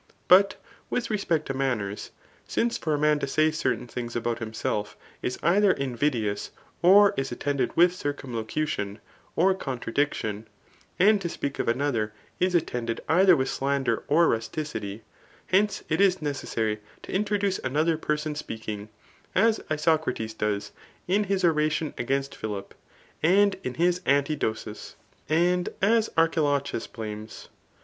[0.27, 0.55] But
[0.89, 2.09] with respect to manners,
[2.47, 6.49] since' for a man to say certain things about himself, is either invidious,
[6.81, 8.99] or is at* tended with circumlocution
[9.35, 10.47] or contradiction;
[10.97, 15.03] and to speak of another person is attended either with slander or rusticity;—
[15.51, 18.89] Whence, it is necessary to introduce another person speaking,
[19.35, 20.71] as Isocrates does
[21.07, 22.73] in his oration against Philip,
[23.21, 24.95] and in his Antidosis}.
[25.29, 27.49] and as Archilochus .bh^nes.